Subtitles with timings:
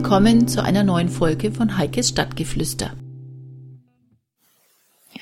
[0.00, 2.92] Willkommen zu einer neuen Folge von Heikes Stadtgeflüster.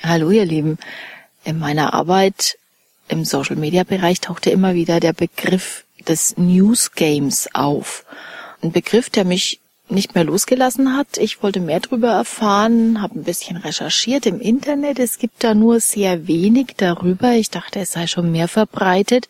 [0.03, 0.77] Hallo ihr Lieben,
[1.43, 2.59] in meiner Arbeit
[3.07, 8.05] im Social Media Bereich tauchte immer wieder der Begriff des News Games auf.
[8.61, 9.59] Ein Begriff, der mich
[9.89, 11.17] nicht mehr losgelassen hat.
[11.17, 14.99] Ich wollte mehr darüber erfahren, habe ein bisschen recherchiert im Internet.
[14.99, 17.31] Es gibt da nur sehr wenig darüber.
[17.31, 19.27] Ich dachte, es sei schon mehr verbreitet.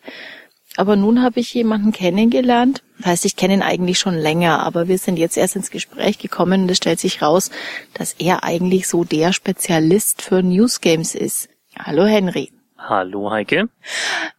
[0.78, 2.84] Aber nun habe ich jemanden kennengelernt.
[2.98, 6.20] Das heißt, ich kenne ihn eigentlich schon länger, aber wir sind jetzt erst ins Gespräch
[6.20, 7.50] gekommen und es stellt sich raus,
[7.94, 11.48] dass er eigentlich so der Spezialist für News Games ist.
[11.76, 12.52] Hallo Henry.
[12.78, 13.68] Hallo Heike.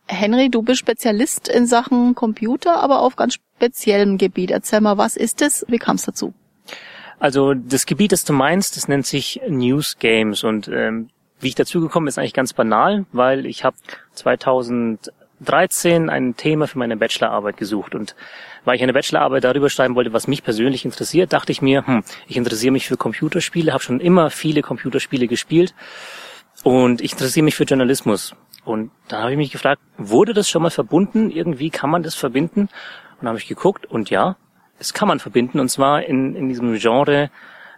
[0.07, 4.51] Henry, du bist Spezialist in Sachen Computer, aber auf ganz speziellem Gebiet.
[4.51, 5.65] Erzähl mal, was ist es?
[5.67, 6.33] Wie kam es dazu?
[7.19, 11.09] Also das Gebiet, das du meinst, das nennt sich News Games und ähm,
[11.41, 13.75] wie ich dazu gekommen bin, ist eigentlich ganz banal, weil ich habe
[15.39, 18.15] 2013 ein Thema für meine Bachelorarbeit gesucht und
[18.65, 22.03] weil ich eine Bachelorarbeit darüber schreiben wollte, was mich persönlich interessiert, dachte ich mir, hm,
[22.27, 25.73] ich interessiere mich für Computerspiele, habe schon immer viele Computerspiele gespielt
[26.63, 28.35] und ich interessiere mich für Journalismus.
[28.65, 31.31] Und da habe ich mich gefragt, wurde das schon mal verbunden?
[31.31, 32.61] Irgendwie kann man das verbinden?
[32.61, 34.35] Und da habe ich geguckt und ja,
[34.77, 37.31] es kann man verbinden und zwar in, in diesem Genre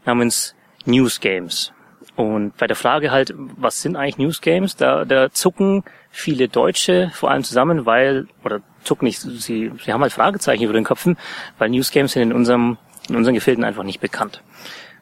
[0.06, 1.74] namens News Games.
[2.16, 4.76] Und bei der Frage halt, was sind eigentlich News Games?
[4.76, 10.02] Da, da zucken viele Deutsche vor allem zusammen, weil, oder zucken nicht, sie, sie haben
[10.02, 11.18] halt Fragezeichen über den Köpfen,
[11.58, 12.78] weil News Games sind in unserem,
[13.10, 14.42] in unseren Gefilden einfach nicht bekannt.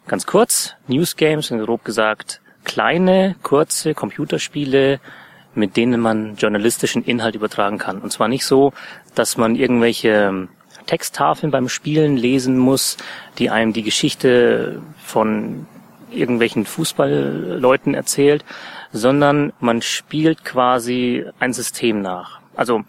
[0.07, 4.99] Ganz kurz, News Games sind grob gesagt kleine, kurze Computerspiele,
[5.55, 7.99] mit denen man journalistischen Inhalt übertragen kann.
[7.99, 8.73] Und zwar nicht so,
[9.15, 10.49] dass man irgendwelche ähm,
[10.85, 12.97] Texttafeln beim Spielen lesen muss,
[13.37, 15.65] die einem die Geschichte von
[16.11, 18.43] irgendwelchen Fußballleuten erzählt,
[18.91, 22.39] sondern man spielt quasi ein System nach.
[22.55, 22.83] Also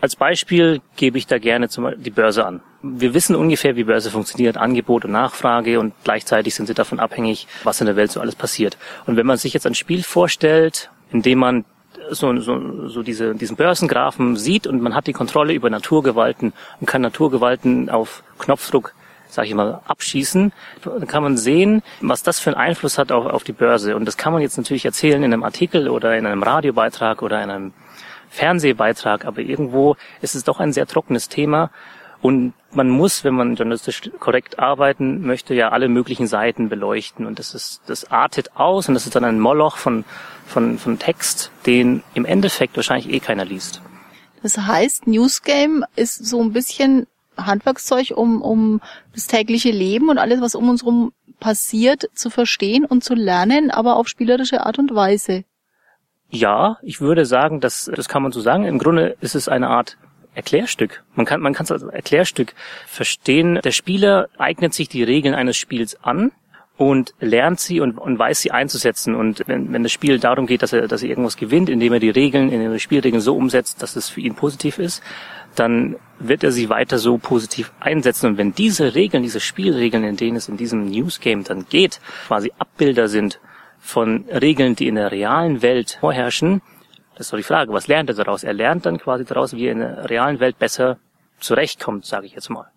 [0.00, 2.60] als Beispiel gebe ich da gerne zum die Börse an.
[2.82, 7.48] Wir wissen ungefähr, wie Börse funktioniert, Angebot und Nachfrage und gleichzeitig sind sie davon abhängig,
[7.64, 8.76] was in der Welt so alles passiert.
[9.06, 11.64] Und wenn man sich jetzt ein Spiel vorstellt, in dem man
[12.10, 16.86] so, so, so diese, diesen Börsengrafen sieht und man hat die Kontrolle über Naturgewalten und
[16.86, 18.94] kann Naturgewalten auf Knopfdruck
[19.28, 20.52] sage ich mal, abschießen,
[20.84, 23.96] dann kann man sehen, was das für einen Einfluss hat auf, auf die Börse.
[23.96, 27.42] Und das kann man jetzt natürlich erzählen in einem Artikel oder in einem Radiobeitrag oder
[27.42, 27.72] in einem
[28.28, 31.70] Fernsehbeitrag, aber irgendwo ist es doch ein sehr trockenes Thema.
[32.22, 37.26] Und man muss, wenn man journalistisch korrekt arbeiten möchte, ja alle möglichen Seiten beleuchten.
[37.26, 40.04] Und das ist, das artet aus und das ist dann ein Moloch von
[40.46, 43.82] von, von Text, den im Endeffekt wahrscheinlich eh keiner liest.
[44.42, 48.80] Das heißt, Newsgame ist so ein bisschen Handwerkszeug, um, um
[49.14, 53.70] das tägliche Leben und alles, was um uns herum passiert, zu verstehen und zu lernen,
[53.70, 55.44] aber auf spielerische Art und Weise.
[56.30, 58.64] Ja, ich würde sagen, das, das kann man so sagen.
[58.64, 59.96] Im Grunde ist es eine Art
[60.34, 61.02] Erklärstück.
[61.14, 62.54] Man kann, man kann es als Erklärstück
[62.86, 63.60] verstehen.
[63.64, 66.32] Der Spieler eignet sich die Regeln eines Spiels an
[66.76, 69.14] und lernt sie und, und weiß sie einzusetzen.
[69.14, 72.00] Und wenn, wenn das Spiel darum geht, dass er, dass er irgendwas gewinnt, indem er
[72.00, 75.02] die Regeln, in den Spielregeln so umsetzt, dass es für ihn positiv ist,
[75.58, 78.26] dann wird er sie weiter so positiv einsetzen.
[78.26, 82.00] Und wenn diese Regeln, diese Spielregeln, in denen es in diesem News Game dann geht,
[82.26, 83.40] quasi Abbilder sind
[83.78, 86.62] von Regeln, die in der realen Welt vorherrschen,
[87.14, 88.44] das ist doch die Frage, was lernt er daraus?
[88.44, 90.98] Er lernt dann quasi daraus, wie er in der realen Welt besser
[91.40, 92.70] zurechtkommt, sage ich jetzt mal.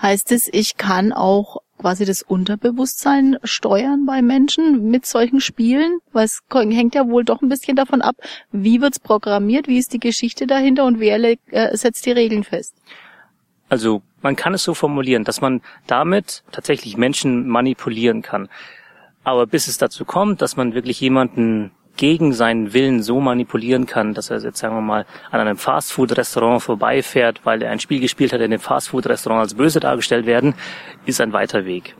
[0.00, 5.98] Heißt es, ich kann auch quasi das Unterbewusstsein steuern bei Menschen mit solchen Spielen?
[6.12, 8.16] Weil es hängt ja wohl doch ein bisschen davon ab,
[8.52, 12.74] wie wird's programmiert, wie ist die Geschichte dahinter und wer äh, setzt die Regeln fest?
[13.68, 18.48] Also man kann es so formulieren, dass man damit tatsächlich Menschen manipulieren kann.
[19.24, 24.14] Aber bis es dazu kommt, dass man wirklich jemanden gegen seinen Willen so manipulieren kann,
[24.14, 28.32] dass er jetzt, sagen wir mal, an einem Fastfood-Restaurant vorbeifährt, weil er ein Spiel gespielt
[28.32, 30.54] hat, in dem Fastfood-Restaurant als böse dargestellt werden,
[31.06, 31.94] ist ein weiter Weg.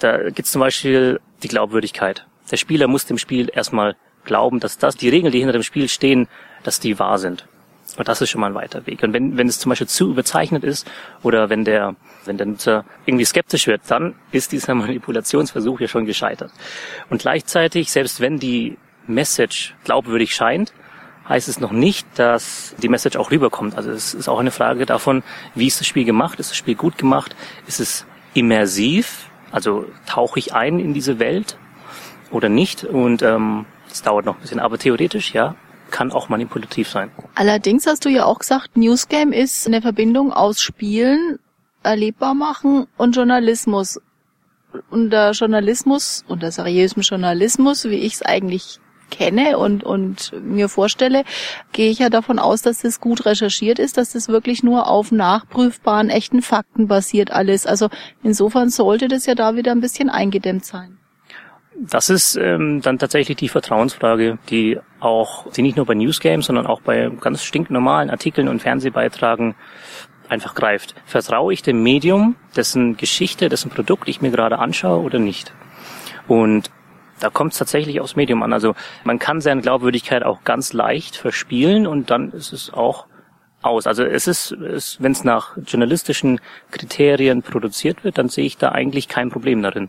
[0.00, 2.26] Da gibt es zum Beispiel die Glaubwürdigkeit.
[2.50, 5.88] Der Spieler muss dem Spiel erstmal glauben, dass das, die Regeln, die hinter dem Spiel
[5.88, 6.28] stehen,
[6.62, 7.46] dass die wahr sind.
[7.96, 9.02] Und das ist schon mal ein weiter Weg.
[9.02, 10.86] Und wenn, wenn es zum Beispiel zu überzeichnet ist
[11.22, 11.96] oder wenn der,
[12.26, 16.52] wenn der Nutzer irgendwie skeptisch wird, dann ist dieser Manipulationsversuch ja schon gescheitert.
[17.08, 18.76] Und gleichzeitig, selbst wenn die
[19.08, 20.72] Message glaubwürdig scheint,
[21.28, 23.76] heißt es noch nicht, dass die Message auch rüberkommt.
[23.76, 25.22] Also es ist auch eine Frage davon,
[25.54, 26.40] wie ist das Spiel gemacht?
[26.40, 27.36] Ist das Spiel gut gemacht?
[27.66, 29.30] Ist es immersiv?
[29.50, 31.58] Also tauche ich ein in diese Welt
[32.30, 32.84] oder nicht?
[32.84, 35.54] Und ähm, es dauert noch ein bisschen, aber theoretisch ja,
[35.90, 37.10] kann auch manipulativ sein.
[37.34, 41.38] Allerdings hast du ja auch gesagt, Newsgame ist eine Verbindung aus Spielen,
[41.82, 44.00] erlebbar machen und Journalismus.
[44.90, 51.24] Unter Journalismus, unter seriösem Journalismus, wie ich es eigentlich kenne und, und mir vorstelle,
[51.72, 55.12] gehe ich ja davon aus, dass das gut recherchiert ist, dass das wirklich nur auf
[55.12, 57.66] nachprüfbaren, echten Fakten basiert alles.
[57.66, 57.88] Also
[58.22, 60.98] insofern sollte das ja da wieder ein bisschen eingedämmt sein.
[61.80, 66.66] Das ist ähm, dann tatsächlich die Vertrauensfrage, die auch, die nicht nur bei Newsgames, sondern
[66.66, 69.54] auch bei ganz stinknormalen Artikeln und Fernsehbeitragen
[70.28, 70.94] einfach greift.
[71.04, 75.52] Vertraue ich dem Medium, dessen Geschichte, dessen Produkt ich mir gerade anschaue oder nicht?
[76.26, 76.70] Und
[77.20, 78.52] da kommt es tatsächlich aufs Medium an.
[78.52, 78.74] Also
[79.04, 83.06] man kann seine Glaubwürdigkeit auch ganz leicht verspielen und dann ist es auch
[83.62, 83.86] aus.
[83.86, 88.70] Also es ist, es, wenn es nach journalistischen Kriterien produziert wird, dann sehe ich da
[88.70, 89.88] eigentlich kein Problem darin.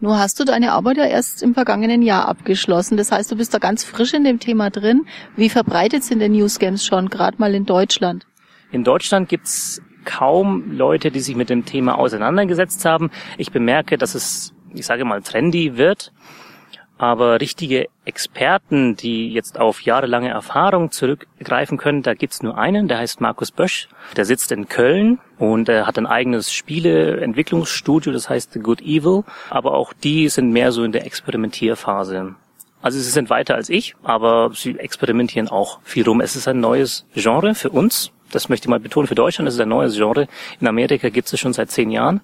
[0.00, 2.96] Nur hast du deine Arbeit ja erst im vergangenen Jahr abgeschlossen.
[2.96, 5.06] Das heißt, du bist da ganz frisch in dem Thema drin.
[5.36, 8.26] Wie verbreitet sind denn Newsgames schon, gerade mal in Deutschland?
[8.72, 13.10] In Deutschland gibt's kaum Leute, die sich mit dem Thema auseinandergesetzt haben.
[13.38, 16.12] Ich bemerke, dass es, ich sage mal, trendy wird.
[17.02, 22.98] Aber richtige Experten, die jetzt auf jahrelange Erfahrung zurückgreifen können, da gibt's nur einen, der
[22.98, 23.88] heißt Markus Bösch.
[24.14, 29.24] Der sitzt in Köln und er hat ein eigenes Spieleentwicklungsstudio, das heißt The Good Evil.
[29.50, 32.36] Aber auch die sind mehr so in der Experimentierphase.
[32.82, 36.20] Also sie sind weiter als ich, aber sie experimentieren auch viel rum.
[36.20, 38.12] Es ist ein neues Genre für uns.
[38.30, 39.08] Das möchte ich mal betonen.
[39.08, 40.28] Für Deutschland ist es ein neues Genre.
[40.60, 42.20] In Amerika gibt es schon seit zehn Jahren.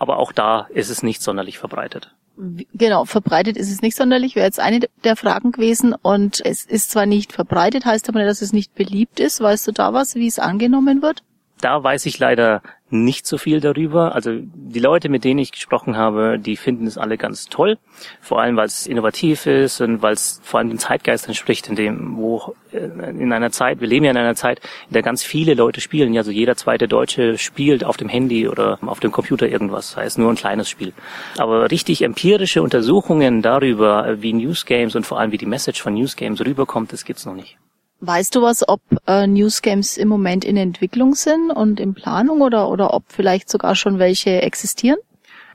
[0.00, 2.15] Aber auch da ist es nicht sonderlich verbreitet.
[2.36, 5.94] Genau, verbreitet ist es nicht sonderlich, wäre jetzt eine der Fragen gewesen.
[5.94, 9.40] Und es ist zwar nicht verbreitet, heißt aber nicht, dass es nicht beliebt ist.
[9.40, 11.22] Weißt du da was, wie es angenommen wird?
[11.60, 14.14] Da weiß ich leider nicht so viel darüber.
[14.14, 17.78] Also die Leute, mit denen ich gesprochen habe, die finden es alle ganz toll.
[18.20, 21.74] Vor allem, weil es innovativ ist und weil es vor allem dem Zeitgeist entspricht, in
[21.74, 25.24] dem, wo äh, in einer Zeit, wir leben ja in einer Zeit, in der ganz
[25.24, 26.14] viele Leute spielen.
[26.14, 29.96] Ja, also jeder zweite Deutsche spielt auf dem Handy oder auf dem Computer irgendwas, das
[29.96, 30.92] heißt nur ein kleines Spiel.
[31.38, 36.44] Aber richtig empirische Untersuchungen darüber, wie Newsgames und vor allem wie die Message von Newsgames
[36.44, 37.58] rüberkommt, das gibt's noch nicht.
[38.06, 42.68] Weißt du was, ob äh, Newsgames im Moment in Entwicklung sind und in Planung oder,
[42.68, 44.98] oder ob vielleicht sogar schon welche existieren?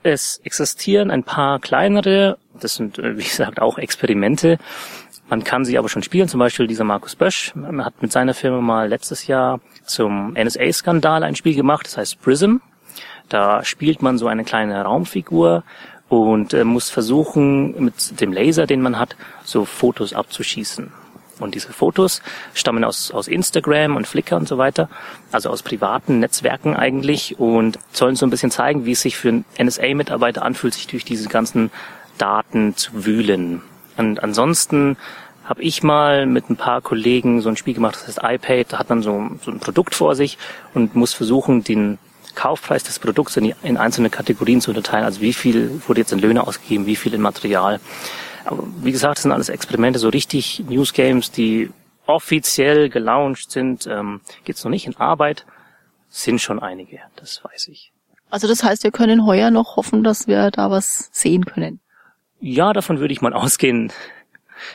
[0.02, 4.58] Es existieren ein paar kleinere, das sind, äh, wie gesagt, auch Experimente.
[5.30, 8.60] Man kann sie aber schon spielen, zum Beispiel dieser Markus Bösch hat mit seiner Firma
[8.60, 12.56] mal letztes Jahr zum NSA-Skandal ein Spiel gemacht, das heißt Prism.
[13.30, 15.64] Da spielt man so eine kleine Raumfigur
[16.10, 20.92] und äh, muss versuchen, mit dem Laser, den man hat, so Fotos abzuschießen.
[21.42, 22.22] Und diese Fotos
[22.54, 24.88] stammen aus, aus Instagram und Flickr und so weiter,
[25.30, 29.28] also aus privaten Netzwerken eigentlich und sollen so ein bisschen zeigen, wie es sich für
[29.28, 31.70] einen NSA-Mitarbeiter anfühlt, sich durch diese ganzen
[32.18, 33.62] Daten zu wühlen.
[33.96, 34.96] Und ansonsten
[35.44, 38.78] habe ich mal mit ein paar Kollegen so ein Spiel gemacht, das heißt iPad, da
[38.78, 40.38] hat man so, so ein Produkt vor sich
[40.72, 41.98] und muss versuchen, den
[42.34, 45.04] Kaufpreis des Produkts in, die, in einzelne Kategorien zu unterteilen.
[45.04, 47.80] Also wie viel wurde jetzt in Löhne ausgegeben, wie viel in Material.
[48.44, 51.70] Aber wie gesagt, das sind alles Experimente, so richtig Newsgames, die
[52.06, 55.46] offiziell gelauncht sind, ähm, gibt's noch nicht in Arbeit,
[56.08, 57.92] sind schon einige, das weiß ich.
[58.30, 61.80] Also das heißt, wir können heuer noch hoffen, dass wir da was sehen können.
[62.40, 63.92] Ja, davon würde ich mal ausgehen,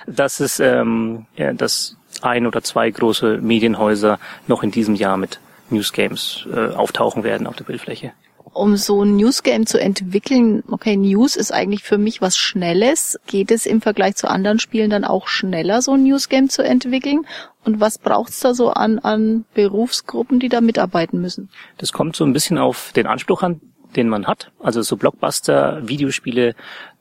[0.05, 5.39] dass es, ähm, ja, dass ein oder zwei große Medienhäuser noch in diesem Jahr mit
[5.69, 8.13] Newsgames äh, auftauchen werden auf der Bildfläche
[8.57, 13.19] um so ein Newsgame zu entwickeln, okay, News ist eigentlich für mich was Schnelles.
[13.27, 17.25] Geht es im Vergleich zu anderen Spielen dann auch schneller, so ein Newsgame zu entwickeln?
[17.63, 21.49] Und was braucht's da so an, an Berufsgruppen, die da mitarbeiten müssen?
[21.77, 23.61] Das kommt so ein bisschen auf den Anspruch an,
[23.95, 24.51] den man hat.
[24.59, 26.55] Also so Blockbuster-Videospiele,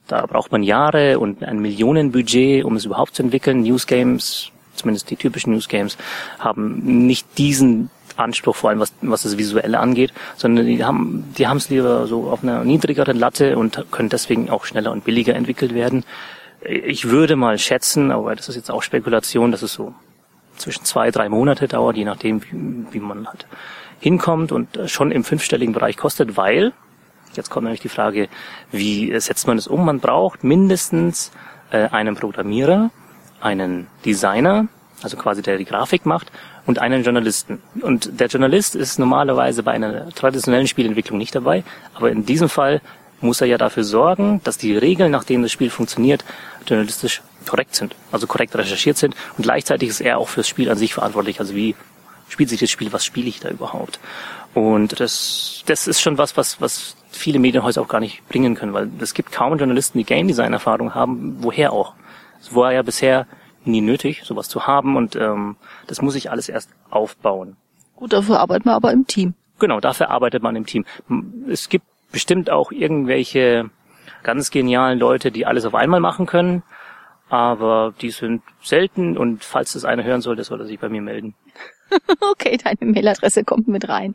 [0.09, 3.63] da braucht man Jahre und ein Millionenbudget, um es überhaupt zu entwickeln.
[3.63, 5.97] Newsgames, zumindest die typischen Newsgames,
[6.39, 11.47] haben nicht diesen Anspruch, vor allem was, was das Visuelle angeht, sondern die haben die
[11.47, 15.35] haben es lieber so auf einer niedrigeren Latte und können deswegen auch schneller und billiger
[15.35, 16.05] entwickelt werden.
[16.63, 19.95] Ich würde mal schätzen, aber das ist jetzt auch Spekulation, dass es so
[20.57, 23.47] zwischen zwei, drei Monate dauert, je nachdem, wie, wie man halt
[24.01, 26.73] hinkommt und schon im fünfstelligen Bereich kostet, weil,
[27.35, 28.29] jetzt kommt nämlich die Frage,
[28.73, 29.85] wie setzt man es um?
[29.85, 31.31] Man braucht mindestens
[31.71, 32.91] äh, einen Programmierer,
[33.41, 34.69] einen Designer,
[35.03, 36.31] also quasi der die Grafik macht,
[36.67, 37.63] und einen Journalisten.
[37.81, 42.81] Und der Journalist ist normalerweise bei einer traditionellen Spielentwicklung nicht dabei, aber in diesem Fall
[43.21, 46.25] muss er ja dafür sorgen, dass die Regeln, nach denen das Spiel funktioniert,
[46.67, 50.77] journalistisch korrekt sind, also korrekt recherchiert sind und gleichzeitig ist er auch fürs Spiel an
[50.77, 51.75] sich verantwortlich, also wie
[52.29, 54.01] spielt sich das Spiel, was spiele ich da überhaupt?
[54.53, 58.73] Und das, das ist schon was, was, was viele Medienhäuser auch gar nicht bringen können,
[58.73, 61.95] weil es gibt kaum Journalisten, die Game Design Erfahrung haben, woher auch.
[62.41, 63.27] Es war ja bisher
[63.67, 65.57] nie nötig, sowas zu haben und ähm,
[65.87, 67.57] das muss ich alles erst aufbauen.
[67.95, 69.35] Gut, dafür arbeitet man aber im Team.
[69.59, 70.85] Genau, dafür arbeitet man im Team.
[71.49, 73.71] Es gibt bestimmt auch irgendwelche
[74.23, 76.63] ganz genialen Leute, die alles auf einmal machen können.
[77.29, 81.03] aber die sind selten und falls das einer hören sollte, soll er sich bei mir
[81.03, 81.35] melden.
[82.21, 84.15] okay, deine Mailadresse kommt mit rein.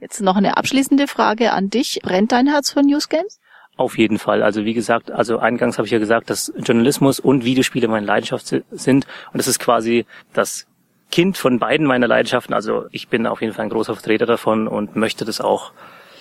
[0.00, 2.00] Jetzt noch eine abschließende Frage an dich.
[2.02, 3.40] Brennt dein Herz für Newsgames?
[3.76, 4.42] Auf jeden Fall.
[4.42, 8.46] Also wie gesagt, also eingangs habe ich ja gesagt, dass Journalismus und Videospiele meine Leidenschaft
[8.46, 10.66] sind und das ist quasi das
[11.12, 12.54] Kind von beiden meiner Leidenschaften.
[12.54, 15.72] Also ich bin auf jeden Fall ein großer Vertreter davon und möchte das auch.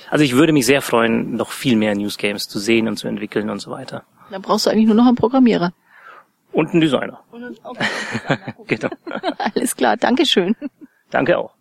[0.09, 3.49] Also ich würde mich sehr freuen, noch viel mehr Newsgames zu sehen und zu entwickeln
[3.49, 4.03] und so weiter.
[4.29, 5.73] Dann brauchst du eigentlich nur noch einen Programmierer.
[6.51, 7.19] Und einen Designer.
[7.63, 7.79] Okay,
[8.29, 8.53] Designer.
[8.67, 8.89] genau.
[9.55, 10.55] Alles klar, Dankeschön.
[11.09, 11.54] Danke auch.